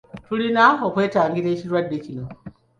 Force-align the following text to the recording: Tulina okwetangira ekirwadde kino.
Tulina 0.25 0.65
okwetangira 0.87 1.47
ekirwadde 1.53 1.97
kino. 2.05 2.25